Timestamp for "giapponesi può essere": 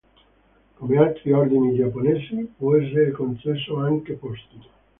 1.75-3.11